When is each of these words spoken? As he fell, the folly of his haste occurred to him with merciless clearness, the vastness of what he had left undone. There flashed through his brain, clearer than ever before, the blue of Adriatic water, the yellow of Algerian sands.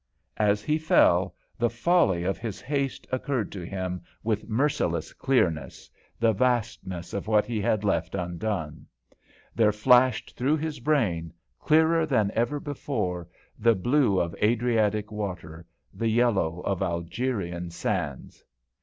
As 0.37 0.63
he 0.63 0.79
fell, 0.79 1.35
the 1.59 1.69
folly 1.69 2.23
of 2.23 2.39
his 2.39 2.59
haste 2.59 3.05
occurred 3.11 3.51
to 3.51 3.61
him 3.61 4.01
with 4.23 4.49
merciless 4.49 5.13
clearness, 5.13 5.91
the 6.19 6.33
vastness 6.33 7.13
of 7.13 7.27
what 7.27 7.45
he 7.45 7.61
had 7.61 7.83
left 7.83 8.15
undone. 8.15 8.87
There 9.53 9.71
flashed 9.71 10.35
through 10.35 10.57
his 10.57 10.79
brain, 10.79 11.31
clearer 11.59 12.07
than 12.07 12.31
ever 12.33 12.59
before, 12.59 13.27
the 13.59 13.75
blue 13.75 14.19
of 14.19 14.33
Adriatic 14.41 15.11
water, 15.11 15.67
the 15.93 16.09
yellow 16.09 16.61
of 16.61 16.81
Algerian 16.81 17.69
sands. 17.69 18.43